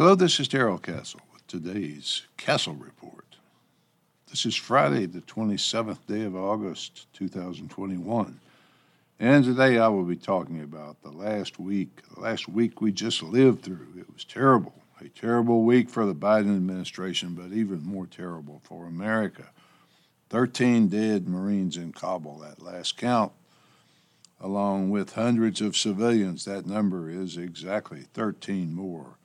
Hello, 0.00 0.14
this 0.14 0.40
is 0.40 0.48
Darrell 0.48 0.78
Castle 0.78 1.20
with 1.30 1.46
today's 1.46 2.22
Castle 2.38 2.72
Report. 2.72 3.36
This 4.30 4.46
is 4.46 4.56
Friday, 4.56 5.04
the 5.04 5.20
27th 5.20 6.06
day 6.06 6.22
of 6.22 6.34
August, 6.34 7.12
2021. 7.12 8.40
And 9.18 9.44
today 9.44 9.78
I 9.78 9.88
will 9.88 10.04
be 10.04 10.16
talking 10.16 10.62
about 10.62 11.02
the 11.02 11.10
last 11.10 11.58
week, 11.58 12.00
the 12.14 12.20
last 12.22 12.48
week 12.48 12.80
we 12.80 12.92
just 12.92 13.22
lived 13.22 13.62
through. 13.62 13.88
It 13.98 14.10
was 14.10 14.24
terrible, 14.24 14.72
a 15.02 15.08
terrible 15.10 15.64
week 15.64 15.90
for 15.90 16.06
the 16.06 16.14
Biden 16.14 16.56
administration, 16.56 17.34
but 17.34 17.52
even 17.52 17.84
more 17.84 18.06
terrible 18.06 18.62
for 18.64 18.86
America. 18.86 19.50
13 20.30 20.88
dead 20.88 21.28
Marines 21.28 21.76
in 21.76 21.92
Kabul 21.92 22.42
at 22.42 22.62
last 22.62 22.96
count, 22.96 23.32
along 24.40 24.88
with 24.88 25.12
hundreds 25.12 25.60
of 25.60 25.76
civilians. 25.76 26.46
That 26.46 26.64
number 26.64 27.10
is 27.10 27.36
exactly 27.36 28.06
13 28.14 28.72
more 28.72 29.18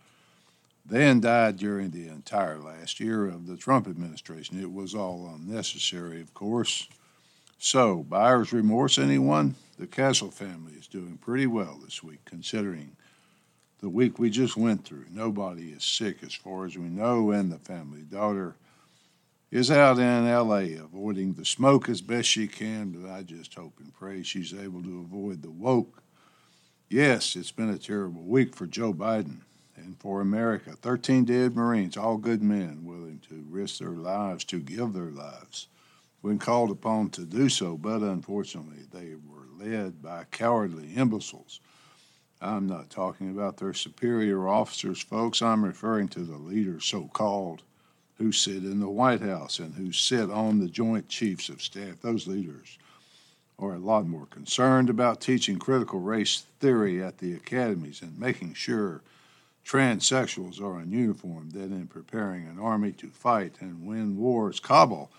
than 0.86 1.20
died 1.20 1.58
during 1.58 1.90
the 1.90 2.08
entire 2.08 2.60
last 2.60 3.00
year 3.00 3.28
of 3.28 3.48
the 3.48 3.58
Trump 3.58 3.88
administration. 3.88 4.62
It 4.62 4.72
was 4.72 4.94
all 4.94 5.34
unnecessary, 5.34 6.22
of 6.22 6.34
course. 6.34 6.88
So, 7.58 8.04
buyer's 8.04 8.54
remorse, 8.54 8.98
anyone? 8.98 9.56
The 9.80 9.88
Castle 9.88 10.30
family 10.30 10.74
is 10.74 10.88
doing 10.88 11.18
pretty 11.18 11.48
well 11.48 11.80
this 11.84 12.04
week, 12.04 12.20
considering 12.26 12.96
the 13.80 13.90
week 13.90 14.20
we 14.20 14.30
just 14.30 14.56
went 14.56 14.86
through. 14.86 15.06
Nobody 15.12 15.70
is 15.70 15.84
sick 15.84 16.18
as 16.24 16.34
far 16.34 16.66
as 16.66 16.78
we 16.78 16.86
know, 16.86 17.32
and 17.32 17.52
the 17.52 17.60
family 17.60 18.02
daughter 18.02 18.56
is 19.52 19.72
out 19.72 19.98
in 20.00 20.26
LA 20.26 20.84
avoiding 20.84 21.34
the 21.34 21.46
smoke 21.46 21.90
as 21.90 22.02
best 22.02 22.28
she 22.28 22.48
can, 22.48 22.92
but 22.92 23.10
I 23.10 23.24
just 23.24 23.54
hope 23.54 23.74
and 23.80 23.94
pray 23.94 24.22
she's 24.22 24.54
able 24.54 24.84
to 24.84 25.00
avoid 25.00 25.42
the 25.42 25.52
woke. 25.52 26.04
Yes, 26.90 27.36
it's 27.36 27.52
been 27.52 27.70
a 27.70 27.78
terrible 27.78 28.24
week 28.24 28.56
for 28.56 28.68
Joe 28.68 28.94
Biden 28.94 29.42
and 29.76 30.00
for 30.00 30.22
America. 30.22 30.72
13 30.82 31.26
dead 31.26 31.56
Marines, 31.56 31.98
all 31.98 32.18
good 32.18 32.42
men 32.42 32.86
willing 32.86 33.20
to 33.30 33.46
risk 33.50 33.80
their 33.80 33.90
lives, 33.90 34.44
to 34.46 34.60
give 34.60 34.94
their 34.94 35.12
lives 35.12 35.68
when 36.26 36.40
called 36.40 36.72
upon 36.72 37.08
to 37.08 37.22
do 37.22 37.48
so, 37.48 37.78
but 37.78 38.02
unfortunately 38.02 38.80
they 38.92 39.14
were 39.14 39.46
led 39.64 40.02
by 40.02 40.24
cowardly 40.32 40.92
imbeciles. 40.96 41.60
I'm 42.42 42.66
not 42.66 42.90
talking 42.90 43.30
about 43.30 43.58
their 43.58 43.76
superior 43.76 44.48
officers, 44.48 45.00
folks. 45.00 45.44
I'm 45.44 45.64
referring 45.64 46.08
to 46.10 46.22
the 46.22 46.38
leaders, 46.38 46.84
so 46.86 47.12
called, 47.14 47.62
who 48.18 48.32
sit 48.32 48.64
in 48.64 48.80
the 48.80 48.90
White 48.90 49.22
House 49.22 49.60
and 49.60 49.76
who 49.76 49.92
sit 49.92 50.32
on 50.32 50.58
the 50.58 50.68
Joint 50.68 51.10
Chiefs 51.10 51.48
of 51.50 51.62
Staff. 51.62 52.02
Those 52.02 52.26
leaders 52.26 52.80
are 53.60 53.76
a 53.76 53.80
lot 53.80 54.08
more 54.08 54.26
concerned 54.26 54.90
about 54.90 55.22
teaching 55.22 55.60
critical 55.60 56.00
race 56.00 56.44
theory 56.60 57.04
at 57.04 57.20
the 57.20 57.36
academies 57.36 58.02
and 58.02 58.20
making 58.20 58.56
sure 58.56 59.04
transsexuals 59.66 60.62
are 60.62 60.80
in 60.80 60.92
uniform 60.92 61.50
than 61.50 61.74
in 61.74 61.88
preparing 61.88 62.48
an 62.48 62.60
army 62.60 62.92
to 62.94 63.10
fight 63.10 63.56
and 63.60 63.86
win 63.86 64.16
wars. 64.16 64.60
Kabul 64.60 65.12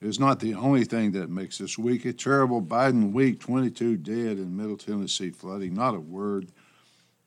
is 0.00 0.20
not 0.20 0.40
the 0.40 0.54
only 0.54 0.84
thing 0.84 1.12
that 1.12 1.28
makes 1.28 1.58
this 1.58 1.76
week 1.76 2.04
a 2.04 2.12
terrible 2.12 2.62
Biden 2.62 3.12
week 3.12 3.40
22 3.40 3.96
dead 3.96 4.38
in 4.38 4.56
Middle 4.56 4.76
Tennessee 4.76 5.30
flooding. 5.30 5.74
Not 5.74 5.94
a 5.94 6.00
word 6.00 6.48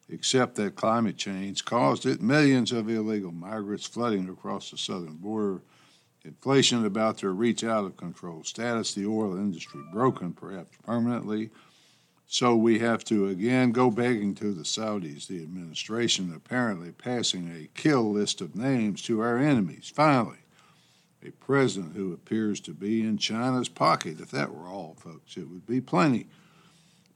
except 0.09 0.55
that 0.55 0.75
climate 0.75 1.17
change 1.17 1.65
caused 1.65 2.05
it. 2.05 2.21
Millions 2.21 2.71
of 2.71 2.89
illegal 2.89 3.31
migrants 3.31 3.85
flooding 3.85 4.29
across 4.29 4.71
the 4.71 4.77
southern 4.77 5.17
border. 5.17 5.61
Inflation 6.23 6.85
about 6.85 7.17
to 7.17 7.29
reach 7.29 7.65
out 7.65 7.83
of 7.83 7.97
control 7.97 8.43
status. 8.43 8.93
The 8.93 9.05
oil 9.05 9.35
industry 9.35 9.81
broken, 9.91 10.31
perhaps 10.31 10.77
permanently. 10.85 11.49
So 12.33 12.55
we 12.55 12.79
have 12.79 13.03
to 13.05 13.27
again 13.27 13.73
go 13.73 13.91
begging 13.91 14.33
to 14.35 14.55
the 14.55 14.63
Saudis, 14.63 15.27
the 15.27 15.43
administration 15.43 16.33
apparently 16.35 16.91
passing 16.91 17.47
a 17.47 17.69
kill 17.79 18.11
list 18.11 18.41
of 18.41 18.55
names 18.55 19.03
to 19.03 19.21
our 19.21 19.37
enemies. 19.37 19.91
Finally, 19.93 20.39
a 21.23 21.29
president 21.29 21.95
who 21.95 22.11
appears 22.11 22.59
to 22.61 22.71
be 22.71 23.01
in 23.01 23.19
China's 23.19 23.69
pocket. 23.69 24.19
If 24.19 24.31
that 24.31 24.51
were 24.51 24.67
all, 24.67 24.95
folks, 24.97 25.37
it 25.37 25.47
would 25.47 25.67
be 25.67 25.79
plenty. 25.79 26.25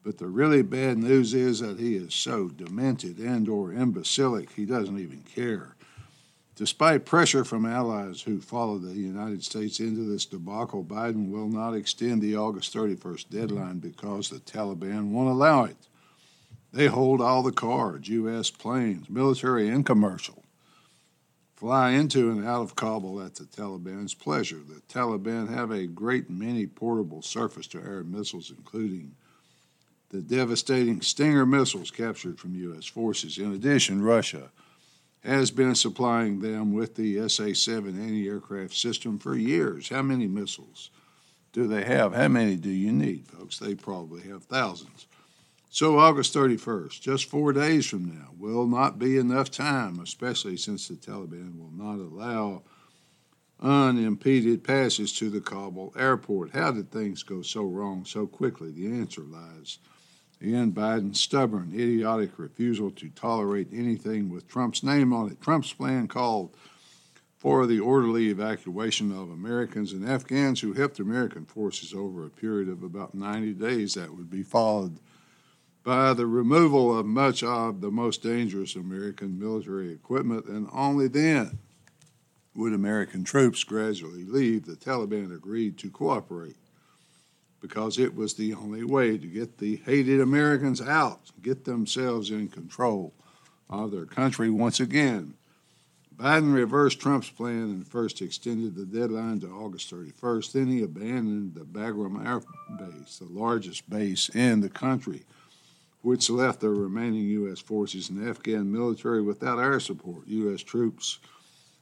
But 0.03 0.19
the 0.19 0.28
really 0.28 0.61
bad 0.61 1.00
news 1.00 1.34
is 1.34 1.61
that 1.61 1.79
he 1.79 1.95
is 1.95 2.13
so 2.13 2.49
demented 2.49 3.17
and 3.17 3.49
or 3.49 3.73
imbecilic 3.73 4.51
he 4.51 4.66
doesn't 4.66 4.99
even 4.99 5.23
care. 5.23 5.76
Despite 6.57 7.06
pressure 7.06 7.45
from 7.45 7.68
allies 7.68 8.22
who 8.22 8.41
followed 8.41 8.81
the 8.81 8.95
United 8.95 9.44
States 9.44 9.79
into 9.79 10.01
this 10.01 10.25
debacle, 10.25 10.84
Biden 10.84 11.29
will 11.29 11.47
not 11.47 11.75
extend 11.75 12.19
the 12.19 12.35
August 12.35 12.73
31st 12.73 13.29
deadline 13.29 13.78
because 13.78 14.29
the 14.29 14.40
Taliban 14.40 15.12
won't 15.12 15.29
allow 15.29 15.66
it. 15.66 15.78
They 16.73 16.88
hold 16.88 17.22
all 17.22 17.44
the 17.44 17.51
cards, 17.51 18.09
U.S. 18.09 18.50
planes, 18.50 19.07
military 19.07 19.69
and 19.69 19.85
commercial, 19.85 20.46
fly 21.56 21.91
into 21.91 22.31
and 22.31 22.44
out 22.44 22.63
of 22.63 22.75
Kabul 22.75 23.22
at 23.22 23.35
the 23.35 23.46
Taliban's 23.46 24.16
pleasure. 24.16 24.62
The 24.67 24.81
Taliban 24.91 25.53
have 25.53 25.69
a 25.69 25.85
great 25.85 26.28
many 26.28 26.66
portable 26.66 27.22
surface 27.22 27.67
to 27.67 27.78
air 27.78 28.03
missiles, 28.03 28.50
including 28.50 29.13
the 30.09 30.22
devastating 30.22 31.01
Stinger 31.01 31.46
missiles 31.46 31.91
captured 31.91 32.40
from 32.40 32.56
U.S. 32.56 32.88
forces. 32.88 33.38
In 33.38 33.53
addition, 33.53 34.01
Russia 34.01 34.50
has 35.23 35.51
been 35.51 35.75
supplying 35.75 36.39
them 36.39 36.73
with 36.73 36.95
the 36.95 37.28
SA 37.28 37.53
7 37.53 38.00
anti 38.00 38.28
aircraft 38.28 38.75
system 38.75 39.17
for 39.17 39.35
years. 39.35 39.89
How 39.89 40.01
many 40.01 40.28
missiles 40.28 40.89
do 41.51 41.67
they 41.67 41.83
have? 41.83 42.13
How 42.13 42.28
many 42.28 42.55
do 42.55 42.69
you 42.69 42.91
need, 42.91 43.28
folks? 43.28 43.59
They 43.59 43.75
probably 43.75 44.22
have 44.23 44.44
thousands. 44.44 45.07
So, 45.69 46.00
August 46.00 46.33
31st, 46.33 47.01
just 47.01 47.29
four 47.29 47.53
days 47.53 47.85
from 47.85 48.05
now, 48.05 48.29
will 48.38 48.66
not 48.66 48.97
be 48.97 49.17
enough 49.17 49.51
time, 49.51 50.00
especially 50.00 50.57
since 50.57 50.88
the 50.88 50.95
Taliban 50.95 51.57
will 51.59 51.72
not 51.72 51.99
allow 51.99 52.63
unimpeded 53.59 54.63
passage 54.63 55.17
to 55.19 55.29
the 55.29 55.41
Kabul 55.41 55.94
airport. 55.97 56.51
How 56.51 56.72
did 56.72 56.91
things 56.91 57.23
go 57.23 57.41
so 57.41 57.63
wrong 57.63 58.05
so 58.05 58.28
quickly? 58.28 58.72
The 58.72 58.88
answer 58.88 59.22
lies 59.22 59.79
and 60.39 60.73
Biden's 60.73 61.19
stubborn, 61.19 61.71
idiotic 61.73 62.37
refusal 62.37 62.91
to 62.91 63.09
tolerate 63.09 63.69
anything 63.71 64.29
with 64.29 64.47
Trump's 64.47 64.83
name 64.83 65.11
on 65.13 65.31
it. 65.31 65.41
Trump's 65.41 65.73
plan 65.73 66.07
called 66.07 66.55
for 67.37 67.65
the 67.65 67.79
orderly 67.79 68.29
evacuation 68.29 69.11
of 69.11 69.29
Americans 69.29 69.93
and 69.93 70.07
Afghans 70.07 70.61
who 70.61 70.73
helped 70.73 70.99
American 70.99 71.45
forces 71.45 71.93
over 71.93 72.25
a 72.25 72.29
period 72.29 72.69
of 72.69 72.83
about 72.83 73.13
90 73.13 73.53
days. 73.53 73.93
That 73.93 74.15
would 74.15 74.29
be 74.29 74.43
followed 74.43 74.99
by 75.83 76.13
the 76.13 76.27
removal 76.27 76.97
of 76.97 77.05
much 77.05 77.43
of 77.43 77.81
the 77.81 77.91
most 77.91 78.21
dangerous 78.21 78.75
American 78.75 79.39
military 79.39 79.91
equipment, 79.91 80.45
and 80.45 80.67
only 80.73 81.07
then 81.07 81.59
would 82.53 82.73
American 82.73 83.23
troops 83.23 83.63
gradually 83.63 84.25
leave. 84.25 84.65
The 84.65 84.75
Taliban 84.75 85.33
agreed 85.33 85.77
to 85.77 85.89
cooperate 85.89 86.57
because 87.67 88.00
it 88.00 88.16
was 88.16 88.33
the 88.33 88.53
only 88.53 88.83
way 88.83 89.17
to 89.17 89.28
get 89.28 89.57
the 89.57 89.78
hated 89.85 90.22
Americans 90.22 90.81
out, 90.81 91.31
get 91.41 91.66
themselves 91.66 92.31
in 92.31 92.47
control 92.47 93.13
of 93.69 93.91
their 93.91 94.05
country 94.05 94.50
once 94.50 94.79
again. 94.79 95.33
Biden 96.16 96.53
reversed 96.53 97.00
Trump's 97.00 97.29
plan 97.29 97.63
and 97.63 97.88
first 97.88 98.22
extended 98.22 98.73
the 98.73 98.85
deadline 98.85 99.39
to 99.41 99.50
August 99.50 99.94
31st. 99.94 100.51
Then 100.53 100.67
he 100.67 100.81
abandoned 100.81 101.53
the 101.53 101.66
Bagram 101.66 102.25
Air 102.25 102.41
Base, 102.79 103.19
the 103.19 103.25
largest 103.25 103.88
base 103.89 104.29
in 104.29 104.61
the 104.61 104.69
country, 104.69 105.25
which 106.01 106.29
left 106.29 106.61
the 106.61 106.69
remaining 106.69 107.25
U.S. 107.25 107.59
forces 107.59 108.09
and 108.09 108.28
Afghan 108.28 108.72
military 108.72 109.22
without 109.22 109.59
air 109.59 109.79
support. 109.79 110.25
U.S. 110.25 110.63
troops 110.63 111.19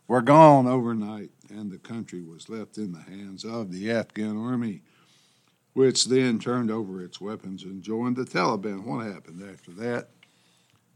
were 0.08 0.22
gone 0.22 0.68
overnight, 0.68 1.30
and 1.50 1.72
the 1.72 1.78
country 1.78 2.22
was 2.22 2.50
left 2.50 2.78
in 2.78 2.92
the 2.92 3.02
hands 3.02 3.46
of 3.46 3.72
the 3.72 3.90
Afghan 3.92 4.38
army 4.38 4.82
which 5.76 6.06
then 6.06 6.40
turned 6.40 6.72
over 6.72 7.04
its 7.04 7.20
weapons 7.20 7.64
and 7.64 7.84
joined 7.84 8.16
the 8.16 8.24
Taliban. 8.24 8.86
What 8.86 9.06
happened 9.06 9.44
after 9.54 9.72
that 9.72 10.08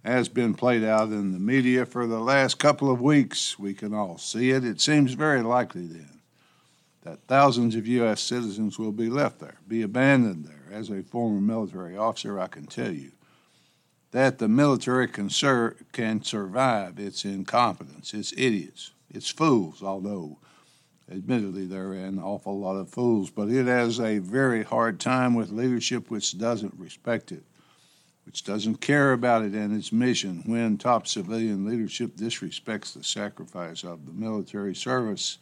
has 0.06 0.30
been 0.30 0.54
played 0.54 0.86
out 0.86 1.10
in 1.10 1.34
the 1.34 1.40
media 1.40 1.86
for 1.86 2.08
the 2.08 2.22
last 2.22 2.60
couple 2.60 2.90
of 2.90 3.02
weeks. 3.02 3.60
We 3.60 3.74
can 3.74 3.94
all 3.94 4.18
see 4.18 4.52
it. 4.52 4.64
It 4.64 4.80
seems 4.80 5.14
very 5.14 5.42
likely 5.42 5.86
then 5.86 6.22
that 7.04 7.20
thousands 7.28 7.76
of 7.76 7.88
U.S. 7.88 8.22
citizens 8.22 8.80
will 8.80 8.94
be 8.94 9.10
left 9.10 9.40
there, 9.40 9.58
be 9.68 9.82
abandoned 9.82 10.46
there. 10.46 10.56
As 10.72 10.90
a 10.90 11.04
former 11.04 11.42
military 11.42 11.98
officer, 11.98 12.40
I 12.40 12.48
can 12.48 12.66
tell 12.66 12.94
you 12.94 13.12
that 14.12 14.40
the 14.40 14.48
military 14.48 15.10
can, 15.10 15.30
sur- 15.30 15.76
can 15.92 16.24
survive 16.24 17.00
its 17.00 17.26
incompetence, 17.26 18.14
its 18.14 18.34
idiots, 18.38 18.92
its 19.10 19.30
fools, 19.30 19.84
although 19.84 20.40
Admittedly, 21.12 21.66
there 21.66 21.90
are 21.90 21.94
an 21.96 22.20
awful 22.20 22.60
lot 22.60 22.76
of 22.76 22.90
fools, 22.90 23.30
but 23.30 23.50
it 23.50 23.66
has 23.66 24.00
a 24.00 24.20
very 24.20 24.64
hard 24.64 25.00
time 25.00 25.34
with 25.34 25.52
leadership 25.52 26.10
which 26.10 26.38
doesn't 26.38 26.74
respect 26.78 27.32
it, 27.32 27.44
which 28.26 28.44
doesn't 28.44 28.76
care 28.76 29.12
about 29.14 29.44
it 29.44 29.54
and 29.54 29.76
its 29.76 29.92
mission. 29.92 30.44
When 30.46 30.78
top 30.78 31.08
civilian 31.08 31.66
leadership 31.66 32.16
disrespects 32.16 32.94
the 32.94 33.04
sacrifice 33.04 33.84
of 33.84 34.06
the 34.06 34.14
military 34.14 34.76
service 34.76 35.40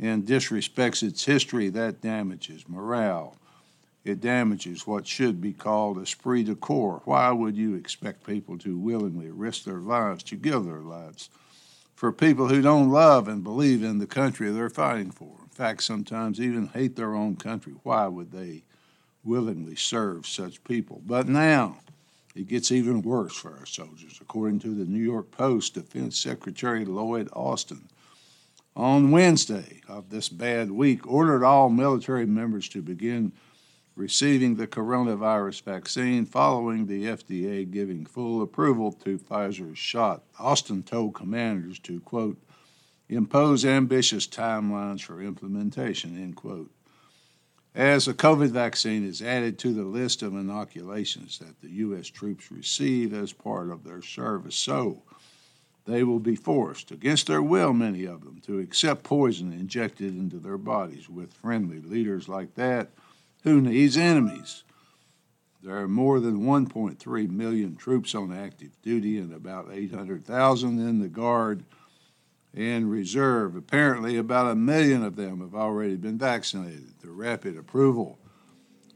and 0.00 0.26
disrespects 0.26 1.02
its 1.02 1.24
history, 1.24 1.68
that 1.68 2.00
damages 2.00 2.68
morale 2.68 3.36
it 4.04 4.20
damages 4.20 4.86
what 4.86 5.06
should 5.06 5.40
be 5.40 5.52
called 5.52 5.98
esprit 5.98 6.44
de 6.44 6.54
corps. 6.54 7.00
Why 7.04 7.30
would 7.30 7.56
you 7.56 7.74
expect 7.74 8.26
people 8.26 8.58
to 8.58 8.76
willingly 8.76 9.30
risk 9.30 9.64
their 9.64 9.80
lives, 9.80 10.22
to 10.24 10.36
give 10.36 10.64
their 10.64 10.80
lives, 10.80 11.30
for 11.94 12.12
people 12.12 12.48
who 12.48 12.60
don't 12.60 12.90
love 12.90 13.28
and 13.28 13.42
believe 13.44 13.82
in 13.82 13.98
the 13.98 14.06
country 14.06 14.50
they're 14.50 14.70
fighting 14.70 15.10
for? 15.10 15.36
In 15.42 15.48
fact, 15.48 15.82
sometimes 15.82 16.40
even 16.40 16.68
hate 16.68 16.96
their 16.96 17.14
own 17.14 17.36
country. 17.36 17.74
Why 17.82 18.06
would 18.06 18.32
they 18.32 18.64
willingly 19.22 19.76
serve 19.76 20.26
such 20.26 20.64
people? 20.64 21.00
But 21.06 21.28
now, 21.28 21.78
it 22.34 22.48
gets 22.48 22.72
even 22.72 23.02
worse 23.02 23.36
for 23.36 23.56
our 23.56 23.66
soldiers. 23.66 24.18
According 24.20 24.58
to 24.60 24.74
the 24.74 24.84
New 24.84 25.02
York 25.02 25.30
Post, 25.30 25.74
Defense 25.74 26.18
Secretary 26.18 26.84
Lloyd 26.84 27.28
Austin 27.32 27.88
on 28.76 29.12
Wednesday 29.12 29.80
of 29.88 30.10
this 30.10 30.28
bad 30.28 30.70
week 30.70 31.06
ordered 31.06 31.44
all 31.44 31.70
military 31.70 32.26
members 32.26 32.68
to 32.70 32.82
begin 32.82 33.32
receiving 33.96 34.56
the 34.56 34.66
coronavirus 34.66 35.62
vaccine 35.62 36.26
following 36.26 36.86
the 36.86 37.04
FDA 37.04 37.70
giving 37.70 38.04
full 38.04 38.42
approval 38.42 38.92
to 38.92 39.18
Pfizer's 39.18 39.78
shot. 39.78 40.22
Austin 40.38 40.82
told 40.82 41.14
commanders 41.14 41.78
to, 41.80 42.00
quote, 42.00 42.38
impose 43.08 43.64
ambitious 43.64 44.26
timelines 44.26 45.02
for 45.02 45.22
implementation, 45.22 46.16
end 46.16 46.36
quote. 46.36 46.70
As 47.74 48.06
a 48.06 48.14
COVID 48.14 48.50
vaccine 48.50 49.06
is 49.06 49.20
added 49.20 49.58
to 49.60 49.72
the 49.72 49.82
list 49.82 50.22
of 50.22 50.34
inoculations 50.34 51.38
that 51.38 51.60
the 51.60 51.70
U.S. 51.70 52.06
troops 52.06 52.50
receive 52.50 53.12
as 53.12 53.32
part 53.32 53.70
of 53.70 53.84
their 53.84 54.00
service, 54.00 54.54
so 54.54 55.02
they 55.84 56.04
will 56.04 56.20
be 56.20 56.36
forced, 56.36 56.92
against 56.92 57.26
their 57.26 57.42
will, 57.42 57.72
many 57.72 58.04
of 58.04 58.24
them, 58.24 58.40
to 58.46 58.58
accept 58.58 59.02
poison 59.02 59.52
injected 59.52 60.16
into 60.16 60.38
their 60.38 60.56
bodies 60.56 61.08
with 61.08 61.34
friendly 61.34 61.80
leaders 61.80 62.28
like 62.28 62.54
that 62.54 62.90
who 63.44 63.60
needs 63.60 63.96
enemies? 63.96 64.64
There 65.62 65.78
are 65.78 65.88
more 65.88 66.20
than 66.20 66.40
1.3 66.40 67.30
million 67.30 67.76
troops 67.76 68.14
on 68.14 68.32
active 68.32 68.70
duty 68.82 69.18
and 69.18 69.32
about 69.32 69.70
800,000 69.72 70.78
in 70.78 70.98
the 70.98 71.08
Guard 71.08 71.64
and 72.54 72.90
Reserve. 72.90 73.56
Apparently, 73.56 74.16
about 74.16 74.50
a 74.50 74.54
million 74.54 75.02
of 75.02 75.16
them 75.16 75.40
have 75.40 75.54
already 75.54 75.96
been 75.96 76.18
vaccinated. 76.18 76.94
The 77.00 77.10
rapid 77.10 77.56
approval 77.56 78.18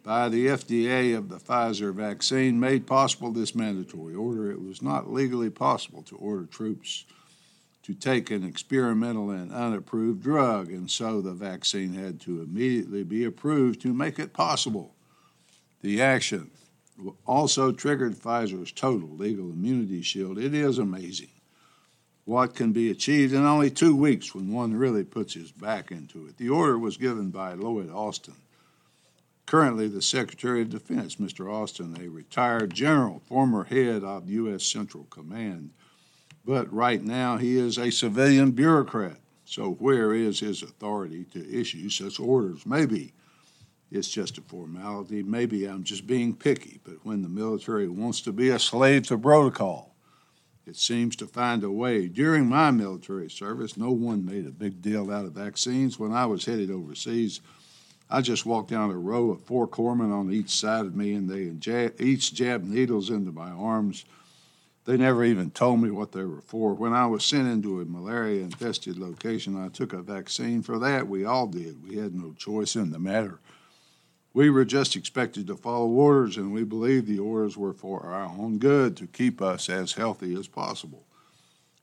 by 0.02 0.28
the 0.28 0.46
FDA 0.46 1.16
of 1.16 1.28
the 1.28 1.38
Pfizer 1.38 1.92
vaccine 1.92 2.58
made 2.58 2.86
possible 2.86 3.30
this 3.30 3.54
mandatory 3.54 4.14
order. 4.14 4.50
It 4.50 4.62
was 4.62 4.82
not 4.82 5.12
legally 5.12 5.50
possible 5.50 6.02
to 6.02 6.16
order 6.16 6.46
troops 6.46 7.04
to 7.88 7.94
take 7.94 8.30
an 8.30 8.44
experimental 8.44 9.30
and 9.30 9.50
unapproved 9.50 10.22
drug, 10.22 10.68
and 10.68 10.90
so 10.90 11.22
the 11.22 11.32
vaccine 11.32 11.94
had 11.94 12.20
to 12.20 12.42
immediately 12.42 13.02
be 13.02 13.24
approved 13.24 13.80
to 13.80 13.94
make 13.94 14.18
it 14.18 14.34
possible. 14.34 14.94
The 15.80 16.02
action 16.02 16.50
also 17.24 17.72
triggered 17.72 18.14
Pfizer's 18.14 18.72
total 18.72 19.08
legal 19.08 19.50
immunity 19.50 20.02
shield. 20.02 20.36
It 20.36 20.52
is 20.52 20.76
amazing 20.76 21.30
what 22.26 22.54
can 22.54 22.72
be 22.72 22.90
achieved 22.90 23.32
in 23.32 23.46
only 23.46 23.70
two 23.70 23.96
weeks 23.96 24.34
when 24.34 24.52
one 24.52 24.76
really 24.76 25.02
puts 25.02 25.32
his 25.32 25.50
back 25.50 25.90
into 25.90 26.26
it. 26.26 26.36
The 26.36 26.50
order 26.50 26.78
was 26.78 26.98
given 26.98 27.30
by 27.30 27.54
Lloyd 27.54 27.88
Austin, 27.88 28.36
currently 29.46 29.88
the 29.88 30.02
Secretary 30.02 30.60
of 30.60 30.68
Defense. 30.68 31.16
Mr. 31.16 31.50
Austin, 31.50 31.96
a 31.98 32.08
retired 32.10 32.74
general, 32.74 33.22
former 33.24 33.64
head 33.64 34.04
of 34.04 34.28
U.S. 34.28 34.66
Central 34.66 35.04
Command, 35.04 35.70
but 36.48 36.72
right 36.72 37.02
now, 37.02 37.36
he 37.36 37.58
is 37.58 37.76
a 37.76 37.90
civilian 37.90 38.52
bureaucrat. 38.52 39.18
So, 39.44 39.72
where 39.72 40.14
is 40.14 40.40
his 40.40 40.62
authority 40.62 41.24
to 41.34 41.60
issue 41.60 41.90
such 41.90 42.18
orders? 42.18 42.64
Maybe 42.64 43.12
it's 43.90 44.08
just 44.08 44.38
a 44.38 44.40
formality. 44.40 45.22
Maybe 45.22 45.66
I'm 45.66 45.84
just 45.84 46.06
being 46.06 46.34
picky. 46.34 46.80
But 46.84 47.04
when 47.04 47.20
the 47.20 47.28
military 47.28 47.86
wants 47.86 48.22
to 48.22 48.32
be 48.32 48.48
a 48.48 48.58
slave 48.58 49.08
to 49.08 49.18
protocol, 49.18 49.94
it 50.66 50.76
seems 50.76 51.16
to 51.16 51.26
find 51.26 51.62
a 51.64 51.70
way. 51.70 52.08
During 52.08 52.46
my 52.46 52.70
military 52.70 53.28
service, 53.28 53.76
no 53.76 53.90
one 53.90 54.24
made 54.24 54.46
a 54.46 54.50
big 54.50 54.80
deal 54.80 55.12
out 55.12 55.26
of 55.26 55.32
vaccines. 55.32 55.98
When 55.98 56.12
I 56.12 56.24
was 56.24 56.46
headed 56.46 56.70
overseas, 56.70 57.42
I 58.08 58.22
just 58.22 58.46
walked 58.46 58.70
down 58.70 58.90
a 58.90 58.96
row 58.96 59.32
of 59.32 59.42
four 59.42 59.68
corpsmen 59.68 60.10
on 60.10 60.32
each 60.32 60.48
side 60.48 60.86
of 60.86 60.96
me, 60.96 61.12
and 61.12 61.28
they 61.28 61.92
each 62.02 62.32
jabbed 62.32 62.66
needles 62.66 63.10
into 63.10 63.32
my 63.32 63.50
arms 63.50 64.06
they 64.88 64.96
never 64.96 65.22
even 65.22 65.50
told 65.50 65.82
me 65.82 65.90
what 65.90 66.12
they 66.12 66.24
were 66.24 66.40
for. 66.40 66.72
When 66.72 66.94
I 66.94 67.04
was 67.04 67.22
sent 67.22 67.46
into 67.46 67.82
a 67.82 67.84
malaria 67.84 68.40
infested 68.40 68.96
location, 68.96 69.62
I 69.62 69.68
took 69.68 69.92
a 69.92 70.00
vaccine 70.00 70.62
for 70.62 70.78
that. 70.78 71.06
We 71.06 71.26
all 71.26 71.46
did. 71.46 71.86
We 71.86 71.98
had 71.98 72.14
no 72.14 72.32
choice 72.32 72.74
in 72.74 72.90
the 72.90 72.98
matter. 72.98 73.38
We 74.32 74.48
were 74.48 74.64
just 74.64 74.96
expected 74.96 75.46
to 75.48 75.58
follow 75.58 75.88
orders, 75.88 76.38
and 76.38 76.54
we 76.54 76.64
believed 76.64 77.06
the 77.06 77.18
orders 77.18 77.54
were 77.54 77.74
for 77.74 78.06
our 78.06 78.24
own 78.24 78.56
good 78.56 78.96
to 78.96 79.06
keep 79.06 79.42
us 79.42 79.68
as 79.68 79.92
healthy 79.92 80.34
as 80.34 80.48
possible. 80.48 81.04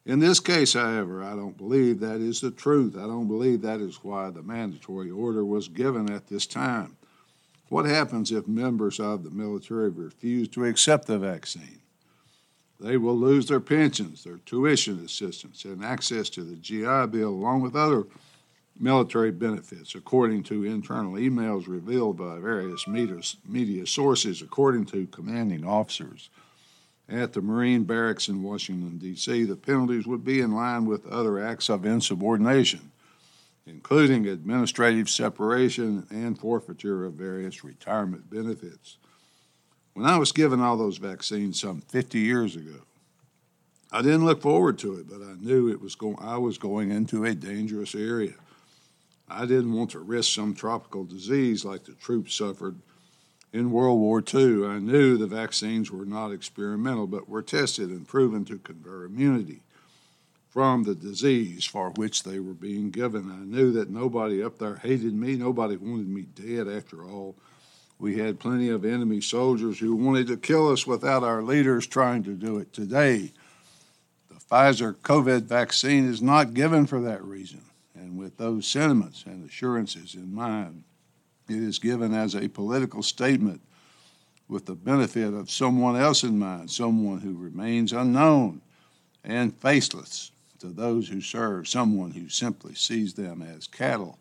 In 0.03 0.17
this 0.17 0.39
case, 0.39 0.73
however, 0.73 1.23
I 1.23 1.35
don't 1.35 1.59
believe 1.59 1.99
that 1.99 2.21
is 2.21 2.41
the 2.41 2.49
truth. 2.49 2.97
I 2.97 3.01
don't 3.01 3.27
believe 3.27 3.61
that 3.61 3.81
is 3.81 3.97
why 3.97 4.31
the 4.31 4.41
mandatory 4.41 5.11
order 5.11 5.45
was 5.45 5.67
given 5.67 6.09
at 6.09 6.25
this 6.25 6.47
time. 6.47 6.97
What 7.69 7.85
happens 7.85 8.31
if 8.31 8.47
members 8.47 8.99
of 8.99 9.23
the 9.23 9.29
military 9.29 9.89
refuse 9.89 10.47
to 10.49 10.65
accept 10.65 11.05
the 11.05 11.19
vaccine? 11.19 11.81
They 12.79 12.97
will 12.97 13.17
lose 13.17 13.47
their 13.47 13.61
pensions, 13.61 14.23
their 14.23 14.37
tuition 14.37 15.03
assistance, 15.03 15.63
and 15.65 15.83
access 15.83 16.29
to 16.31 16.43
the 16.43 16.55
GI 16.55 17.07
Bill, 17.07 17.29
along 17.29 17.61
with 17.61 17.75
other 17.75 18.05
military 18.77 19.31
benefits, 19.31 19.95
according 19.95 20.43
to 20.43 20.65
internal 20.65 21.13
emails 21.13 21.67
revealed 21.67 22.17
by 22.17 22.39
various 22.39 22.85
media 22.87 23.87
sources, 23.87 24.41
according 24.41 24.85
to 24.85 25.07
commanding 25.07 25.65
officers. 25.65 26.29
At 27.07 27.33
the 27.33 27.41
Marine 27.41 27.83
barracks 27.83 28.27
in 28.27 28.43
Washington, 28.43 28.97
D.C., 28.97 29.45
the 29.45 29.55
penalties 29.55 30.07
would 30.07 30.25
be 30.25 30.41
in 30.41 30.53
line 30.53 30.85
with 30.85 31.07
other 31.07 31.39
acts 31.39 31.69
of 31.69 31.85
insubordination, 31.85 32.91
including 33.65 34.27
administrative 34.27 35.09
separation 35.09 36.07
and 36.09 36.37
forfeiture 36.37 37.05
of 37.05 37.13
various 37.13 37.63
retirement 37.63 38.29
benefits. 38.29 38.97
When 39.95 40.05
I 40.05 40.17
was 40.17 40.33
given 40.33 40.59
all 40.59 40.75
those 40.75 40.97
vaccines 40.97 41.61
some 41.61 41.79
50 41.79 42.19
years 42.19 42.57
ago, 42.57 42.81
I 43.93 44.01
didn't 44.01 44.25
look 44.25 44.41
forward 44.41 44.77
to 44.79 44.95
it, 44.95 45.07
but 45.07 45.21
I 45.21 45.35
knew 45.39 45.69
it 45.69 45.79
was 45.79 45.95
going. 45.95 46.17
I 46.19 46.37
was 46.37 46.57
going 46.57 46.91
into 46.91 47.23
a 47.23 47.33
dangerous 47.33 47.95
area. 47.95 48.33
I 49.29 49.45
didn't 49.45 49.71
want 49.71 49.91
to 49.91 49.99
risk 49.99 50.35
some 50.35 50.53
tropical 50.53 51.05
disease 51.05 51.63
like 51.63 51.85
the 51.85 51.93
troops 51.93 52.35
suffered 52.35 52.75
in 53.53 53.71
World 53.71 53.97
War 53.97 54.21
II. 54.21 54.65
I 54.65 54.79
knew 54.79 55.15
the 55.15 55.27
vaccines 55.27 55.89
were 55.89 56.05
not 56.05 56.33
experimental, 56.33 57.07
but 57.07 57.29
were 57.29 57.41
tested 57.41 57.89
and 57.89 58.05
proven 58.05 58.43
to 58.45 58.57
confer 58.57 59.05
immunity 59.05 59.61
from 60.49 60.83
the 60.83 60.95
disease 60.95 61.63
for 61.63 61.91
which 61.91 62.23
they 62.23 62.39
were 62.39 62.53
being 62.53 62.91
given. 62.91 63.31
I 63.31 63.45
knew 63.45 63.71
that 63.71 63.89
nobody 63.89 64.43
up 64.43 64.57
there 64.57 64.75
hated 64.75 65.13
me. 65.13 65.37
Nobody 65.37 65.77
wanted 65.77 66.09
me 66.09 66.23
dead 66.23 66.67
after 66.67 67.05
all. 67.05 67.37
We 67.97 68.17
had 68.17 68.39
plenty 68.39 68.69
of 68.69 68.83
enemy 68.83 69.21
soldiers 69.21 69.79
who 69.79 69.95
wanted 69.95 70.27
to 70.27 70.37
kill 70.37 70.71
us 70.71 70.85
without 70.85 71.23
our 71.23 71.41
leaders 71.41 71.87
trying 71.87 72.23
to 72.23 72.33
do 72.33 72.57
it 72.57 72.73
today. 72.73 73.31
The 74.29 74.35
Pfizer 74.35 74.95
COVID 74.95 75.43
vaccine 75.43 76.09
is 76.09 76.21
not 76.21 76.53
given 76.53 76.85
for 76.85 76.99
that 77.01 77.23
reason. 77.23 77.61
And 77.95 78.17
with 78.17 78.37
those 78.37 78.67
sentiments 78.67 79.23
and 79.25 79.47
assurances 79.47 80.13
in 80.15 80.33
mind, 80.33 80.83
it 81.47 81.55
is 81.55 81.79
given 81.79 82.13
as 82.13 82.35
a 82.35 82.49
political 82.49 83.01
statement 83.01 83.61
with 84.47 84.65
the 84.65 84.75
benefit 84.75 85.33
of 85.33 85.49
someone 85.49 85.95
else 85.95 86.23
in 86.23 86.37
mind, 86.37 86.69
someone 86.69 87.19
who 87.19 87.33
remains 87.33 87.93
unknown 87.93 88.61
and 89.23 89.55
faceless 89.55 90.31
to 90.59 90.67
those 90.67 91.07
who 91.07 91.21
serve, 91.21 91.67
someone 91.67 92.11
who 92.11 92.29
simply 92.29 92.75
sees 92.75 93.13
them 93.13 93.41
as 93.41 93.67
cattle 93.67 94.19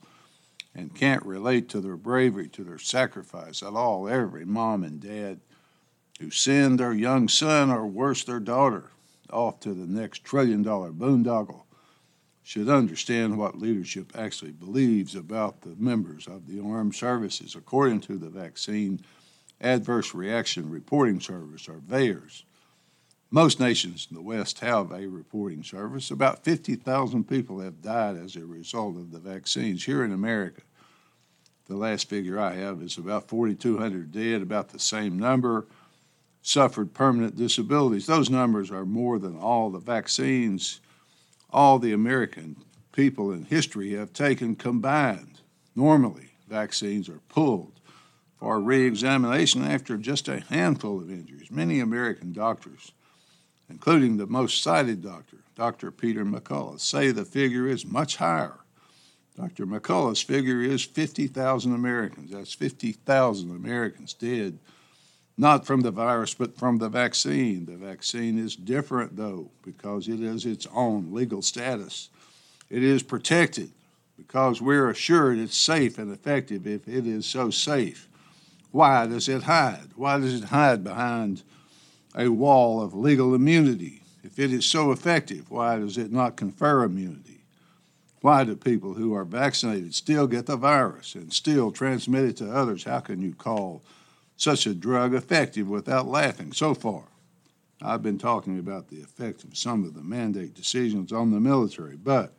and 0.74 0.94
can't 0.94 1.24
relate 1.24 1.68
to 1.68 1.80
their 1.80 1.96
bravery, 1.96 2.48
to 2.48 2.64
their 2.64 2.78
sacrifice 2.78 3.62
at 3.62 3.74
all. 3.74 4.08
Every 4.08 4.44
mom 4.44 4.82
and 4.82 5.00
dad 5.00 5.40
who 6.20 6.30
send 6.30 6.78
their 6.78 6.92
young 6.92 7.28
son 7.28 7.70
or 7.70 7.86
worse, 7.86 8.24
their 8.24 8.40
daughter 8.40 8.90
off 9.30 9.60
to 9.60 9.74
the 9.74 9.86
next 9.86 10.24
trillion 10.24 10.62
dollar 10.62 10.92
boondoggle 10.92 11.62
should 12.42 12.68
understand 12.68 13.38
what 13.38 13.58
leadership 13.58 14.12
actually 14.14 14.52
believes 14.52 15.14
about 15.14 15.62
the 15.62 15.74
members 15.78 16.26
of 16.26 16.46
the 16.46 16.60
armed 16.60 16.94
services. 16.94 17.54
According 17.54 18.00
to 18.02 18.18
the 18.18 18.28
Vaccine 18.28 19.00
Adverse 19.60 20.14
Reaction 20.14 20.68
Reporting 20.68 21.20
Service, 21.20 21.68
or 21.68 21.80
VAERS, 21.80 22.42
most 23.30 23.58
nations 23.58 24.06
in 24.10 24.14
the 24.14 24.22
West 24.22 24.60
have 24.60 24.92
a 24.92 25.06
reporting 25.08 25.62
service. 25.62 26.10
About 26.10 26.44
50,000 26.44 27.24
people 27.28 27.60
have 27.60 27.82
died 27.82 28.16
as 28.16 28.36
a 28.36 28.46
result 28.46 28.96
of 28.96 29.10
the 29.10 29.18
vaccines. 29.18 29.84
Here 29.84 30.04
in 30.04 30.12
America, 30.12 30.62
the 31.66 31.76
last 31.76 32.08
figure 32.08 32.38
I 32.38 32.54
have 32.54 32.82
is 32.82 32.98
about 32.98 33.28
4,200 33.28 34.12
dead, 34.12 34.42
about 34.42 34.68
the 34.68 34.78
same 34.78 35.18
number 35.18 35.66
suffered 36.42 36.92
permanent 36.92 37.36
disabilities. 37.36 38.06
Those 38.06 38.28
numbers 38.28 38.70
are 38.70 38.84
more 38.84 39.18
than 39.18 39.36
all 39.36 39.70
the 39.70 39.78
vaccines 39.78 40.80
all 41.54 41.78
the 41.78 41.92
American 41.92 42.56
people 42.92 43.30
in 43.30 43.44
history 43.44 43.92
have 43.92 44.12
taken 44.12 44.56
combined. 44.56 45.40
Normally, 45.76 46.32
vaccines 46.48 47.08
are 47.08 47.20
pulled 47.28 47.80
for 48.38 48.60
re 48.60 48.84
examination 48.84 49.64
after 49.64 49.96
just 49.96 50.28
a 50.28 50.40
handful 50.40 51.00
of 51.00 51.10
injuries. 51.10 51.50
Many 51.50 51.78
American 51.78 52.32
doctors, 52.32 52.92
including 53.68 54.16
the 54.16 54.26
most 54.26 54.62
cited 54.62 55.02
doctor, 55.02 55.38
Dr. 55.54 55.90
Peter 55.90 56.24
McCullough, 56.24 56.80
say 56.80 57.10
the 57.10 57.24
figure 57.24 57.66
is 57.68 57.86
much 57.86 58.16
higher. 58.16 58.58
Dr. 59.36 59.66
McCullough's 59.66 60.22
figure 60.22 60.62
is 60.62 60.84
50,000 60.84 61.74
Americans. 61.74 62.30
That's 62.30 62.54
50,000 62.54 63.50
Americans 63.50 64.14
dead, 64.14 64.58
not 65.36 65.66
from 65.66 65.80
the 65.80 65.90
virus, 65.90 66.34
but 66.34 66.56
from 66.56 66.78
the 66.78 66.88
vaccine. 66.88 67.66
The 67.66 67.76
vaccine 67.76 68.38
is 68.38 68.54
different, 68.54 69.16
though, 69.16 69.50
because 69.64 70.06
it 70.06 70.20
has 70.20 70.46
its 70.46 70.68
own 70.72 71.12
legal 71.12 71.42
status. 71.42 72.10
It 72.70 72.82
is 72.82 73.02
protected 73.02 73.72
because 74.16 74.62
we're 74.62 74.90
assured 74.90 75.38
it's 75.38 75.56
safe 75.56 75.98
and 75.98 76.12
effective 76.12 76.66
if 76.66 76.86
it 76.86 77.06
is 77.06 77.26
so 77.26 77.50
safe. 77.50 78.08
Why 78.70 79.06
does 79.06 79.28
it 79.28 79.44
hide? 79.44 79.90
Why 79.96 80.18
does 80.18 80.34
it 80.34 80.48
hide 80.48 80.84
behind 80.84 81.42
a 82.14 82.28
wall 82.28 82.82
of 82.82 82.94
legal 82.94 83.34
immunity? 83.34 84.02
If 84.22 84.38
it 84.38 84.52
is 84.52 84.64
so 84.64 84.90
effective, 84.90 85.50
why 85.50 85.78
does 85.78 85.98
it 85.98 86.12
not 86.12 86.36
confer 86.36 86.84
immunity? 86.84 87.42
Why 88.20 88.44
do 88.44 88.56
people 88.56 88.94
who 88.94 89.12
are 89.14 89.24
vaccinated 89.24 89.94
still 89.94 90.26
get 90.26 90.46
the 90.46 90.56
virus 90.56 91.14
and 91.14 91.32
still 91.32 91.70
transmit 91.70 92.24
it 92.24 92.36
to 92.38 92.50
others? 92.50 92.84
How 92.84 93.00
can 93.00 93.20
you 93.20 93.34
call 93.34 93.82
such 94.36 94.66
a 94.66 94.74
drug 94.74 95.14
effective 95.14 95.68
without 95.68 96.06
laughing? 96.06 96.52
So 96.52 96.72
far, 96.72 97.04
I've 97.82 98.02
been 98.02 98.18
talking 98.18 98.58
about 98.58 98.88
the 98.88 99.02
effect 99.02 99.44
of 99.44 99.58
some 99.58 99.84
of 99.84 99.92
the 99.92 100.02
mandate 100.02 100.54
decisions 100.54 101.12
on 101.12 101.32
the 101.32 101.40
military, 101.40 101.96
but 101.96 102.32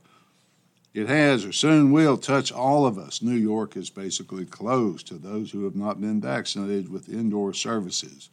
it 0.96 1.08
has 1.08 1.46
or 1.46 1.51
soon 1.51 1.91
will 1.91 2.17
touch 2.17 2.51
all 2.51 2.88
of 2.88 2.98
us. 2.98 3.22
New 3.22 3.36
York 3.36 3.77
is 3.77 3.91
basically 3.91 4.46
closed 4.46 5.05
to 5.08 5.15
those 5.15 5.51
who 5.51 5.65
have 5.65 5.75
not 5.75 6.01
been 6.01 6.20
vaccinated 6.20 6.89
with 6.89 7.10
indoor 7.10 7.53
services, 7.53 8.29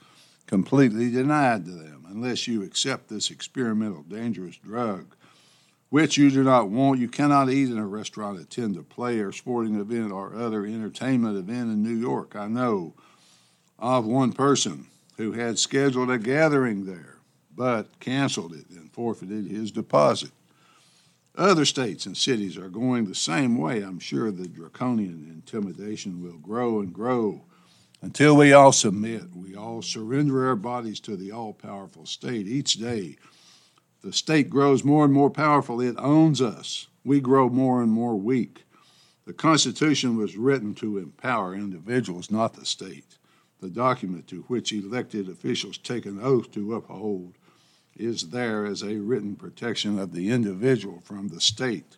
completely 0.47 1.11
denied 1.11 1.65
to 1.65 1.71
them 1.71 2.07
unless 2.09 2.47
you 2.47 2.63
accept 2.63 3.09
this 3.09 3.31
experimental 3.31 4.03
dangerous 4.03 4.57
drug, 4.57 5.15
which 5.89 6.17
you 6.17 6.31
do 6.31 6.43
not 6.43 6.69
want. 6.69 7.01
You 7.01 7.09
cannot 7.09 7.51
eat 7.51 7.71
in 7.71 7.79
a 7.79 7.87
restaurant, 7.87 8.41
attend 8.41 8.77
a 8.77 8.83
play 8.83 9.19
or 9.21 9.33
sporting 9.33 9.81
event 9.81 10.13
or 10.13 10.35
other 10.35 10.67
entertainment 10.67 11.37
event 11.39 11.71
in 11.71 11.83
New 11.83 11.97
York. 11.97 12.37
I 12.37 12.49
know 12.49 12.95
of 13.79 14.05
one 14.05 14.33
person 14.33 14.87
who 15.17 15.33
had 15.33 15.59
scheduled 15.59 16.11
a 16.11 16.19
gathering 16.19 16.87
there 16.87 17.13
but 17.55 18.01
canceled 18.01 18.55
it 18.55 18.69
and 18.71 18.91
forfeited 18.93 19.47
his 19.47 19.71
deposit. 19.71 20.31
Other 21.37 21.65
states 21.65 22.07
and 22.07 22.17
cities 22.17 22.59
are 22.59 22.69
going 22.69 23.07
the 23.07 23.15
same 23.15 23.57
way. 23.57 23.81
I'm 23.81 23.99
sure 23.99 24.31
the 24.31 24.49
draconian 24.49 25.29
intimidation 25.31 26.23
will 26.23 26.39
grow 26.39 26.81
and 26.81 26.93
grow 26.93 27.43
until 28.03 28.37
we 28.37 28.53
all 28.53 28.73
submit. 28.73 29.35
We 29.35 29.55
all 29.55 29.81
surrender 29.81 30.49
our 30.49 30.57
bodies 30.57 31.01
to 31.01 31.17
the 31.17 31.31
all 31.31 31.53
powerful 31.55 32.05
state 32.05 32.47
each 32.47 32.75
day. 32.75 33.17
The 34.03 34.13
state 34.13 34.51
grows 34.51 34.83
more 34.83 35.05
and 35.05 35.15
more 35.15 35.31
powerful. 35.31 35.81
It 35.81 35.95
owns 35.99 36.43
us. 36.43 36.89
We 37.05 37.21
grow 37.21 37.49
more 37.49 37.81
and 37.81 37.91
more 37.91 38.17
weak. 38.17 38.65
The 39.25 39.33
Constitution 39.33 40.17
was 40.17 40.37
written 40.37 40.75
to 40.77 40.99
empower 40.99 41.55
individuals, 41.55 42.31
not 42.31 42.55
the 42.55 42.67
state. 42.67 43.19
The 43.61 43.71
document 43.71 44.27
to 44.29 44.43
which 44.49 44.73
elected 44.73 45.29
officials 45.29 45.79
take 45.79 46.05
an 46.05 46.19
oath 46.21 46.51
to 46.53 46.75
uphold 46.75 47.35
is 47.97 48.31
there 48.31 48.67
as 48.67 48.83
a 48.83 48.97
written 48.97 49.37
protection 49.37 50.01
of 50.01 50.13
the 50.13 50.31
individual 50.31 51.01
from 51.05 51.29
the 51.29 51.41
state. 51.41 51.97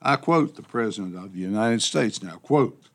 I 0.00 0.14
quote 0.14 0.54
the 0.54 0.62
President 0.62 1.16
of 1.16 1.32
the 1.32 1.40
United 1.40 1.82
States 1.82 2.22
now, 2.22 2.36
quote, 2.36 2.90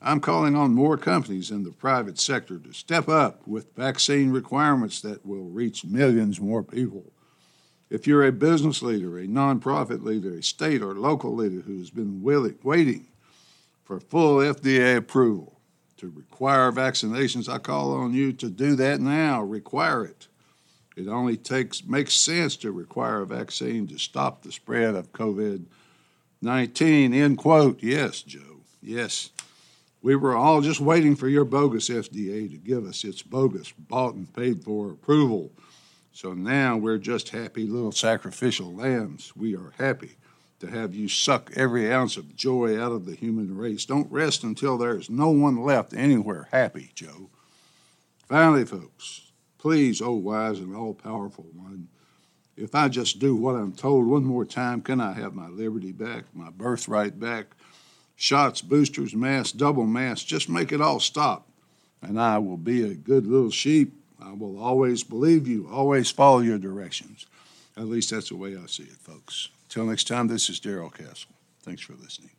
I'm 0.00 0.20
calling 0.20 0.54
on 0.54 0.74
more 0.74 0.96
companies 0.96 1.50
in 1.50 1.64
the 1.64 1.72
private 1.72 2.18
sector 2.20 2.58
to 2.58 2.72
step 2.72 3.08
up 3.08 3.46
with 3.46 3.74
vaccine 3.74 4.30
requirements 4.30 5.00
that 5.00 5.26
will 5.26 5.48
reach 5.48 5.84
millions 5.84 6.40
more 6.40 6.62
people. 6.62 7.12
If 7.90 8.06
you're 8.06 8.26
a 8.26 8.32
business 8.32 8.82
leader, 8.82 9.18
a 9.18 9.26
nonprofit 9.26 10.04
leader, 10.04 10.34
a 10.34 10.42
state 10.42 10.82
or 10.82 10.94
local 10.94 11.34
leader 11.34 11.62
who's 11.62 11.90
been 11.90 12.22
willing, 12.22 12.58
waiting 12.62 13.08
for 13.84 13.98
full 13.98 14.36
FDA 14.36 14.96
approval 14.98 15.58
to 15.96 16.10
require 16.10 16.70
vaccinations, 16.70 17.48
I 17.48 17.58
call 17.58 17.94
on 17.94 18.12
you 18.12 18.32
to 18.34 18.50
do 18.50 18.76
that 18.76 19.00
now. 19.00 19.42
Require 19.42 20.04
it. 20.04 20.28
It 20.96 21.08
only 21.08 21.36
takes 21.36 21.84
makes 21.84 22.14
sense 22.14 22.56
to 22.56 22.72
require 22.72 23.22
a 23.22 23.26
vaccine 23.26 23.86
to 23.88 23.98
stop 23.98 24.42
the 24.42 24.52
spread 24.52 24.94
of 24.94 25.12
COVID 25.12 25.64
19. 26.42 27.14
End 27.14 27.38
quote. 27.38 27.82
Yes, 27.82 28.22
Joe. 28.22 28.60
Yes. 28.82 29.30
We 30.00 30.16
were 30.16 30.36
all 30.36 30.60
just 30.60 30.80
waiting 30.80 31.16
for 31.16 31.28
your 31.28 31.44
bogus 31.44 31.88
FDA 31.88 32.50
to 32.50 32.56
give 32.56 32.84
us 32.84 33.04
its 33.04 33.22
bogus, 33.22 33.72
bought 33.72 34.14
and 34.14 34.32
paid 34.32 34.62
for 34.62 34.90
approval. 34.90 35.50
So 36.12 36.34
now 36.34 36.76
we're 36.76 36.98
just 36.98 37.30
happy 37.30 37.66
little 37.66 37.92
sacrificial 37.92 38.72
lambs. 38.72 39.34
We 39.36 39.54
are 39.56 39.72
happy 39.78 40.16
to 40.60 40.68
have 40.68 40.94
you 40.94 41.08
suck 41.08 41.52
every 41.54 41.92
ounce 41.92 42.16
of 42.16 42.34
joy 42.36 42.80
out 42.80 42.92
of 42.92 43.06
the 43.06 43.14
human 43.14 43.56
race. 43.56 43.84
Don't 43.84 44.10
rest 44.10 44.42
until 44.42 44.78
there's 44.78 45.10
no 45.10 45.30
one 45.30 45.62
left 45.64 45.94
anywhere 45.94 46.48
happy, 46.50 46.90
Joe. 46.94 47.30
Finally, 48.28 48.64
folks, 48.64 49.28
Please, 49.58 50.00
O 50.00 50.12
wise 50.12 50.60
and 50.60 50.74
all 50.74 50.94
powerful 50.94 51.46
one, 51.52 51.88
if 52.56 52.74
I 52.74 52.88
just 52.88 53.18
do 53.18 53.34
what 53.34 53.56
I'm 53.56 53.72
told 53.72 54.06
one 54.06 54.24
more 54.24 54.44
time, 54.44 54.80
can 54.80 55.00
I 55.00 55.12
have 55.12 55.34
my 55.34 55.48
liberty 55.48 55.92
back, 55.92 56.24
my 56.32 56.50
birthright 56.50 57.18
back? 57.18 57.48
Shots, 58.20 58.62
boosters, 58.62 59.14
masks, 59.14 59.52
double 59.52 59.86
masks, 59.86 60.24
just 60.24 60.48
make 60.48 60.72
it 60.72 60.80
all 60.80 60.98
stop. 60.98 61.46
And 62.02 62.20
I 62.20 62.38
will 62.38 62.56
be 62.56 62.82
a 62.82 62.94
good 62.94 63.28
little 63.28 63.52
sheep. 63.52 63.94
I 64.20 64.32
will 64.32 64.58
always 64.60 65.04
believe 65.04 65.46
you, 65.46 65.68
always 65.70 66.10
follow 66.10 66.40
your 66.40 66.58
directions. 66.58 67.26
At 67.76 67.84
least 67.84 68.10
that's 68.10 68.30
the 68.30 68.36
way 68.36 68.56
I 68.56 68.66
see 68.66 68.82
it, 68.82 68.98
folks. 68.98 69.50
Till 69.68 69.86
next 69.86 70.08
time, 70.08 70.26
this 70.26 70.50
is 70.50 70.58
Darrell 70.58 70.90
Castle. 70.90 71.30
Thanks 71.62 71.82
for 71.82 71.92
listening. 71.92 72.30